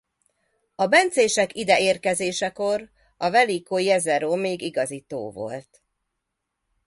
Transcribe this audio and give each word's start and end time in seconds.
A 0.75 0.87
bencések 0.87 1.55
ide 1.55 1.79
érkezésekor 1.79 2.89
a 3.17 3.29
Veliko 3.29 3.77
Jezero 3.77 4.35
még 4.35 4.61
igazi 4.61 5.01
tó 5.07 5.31
volt. 5.31 5.83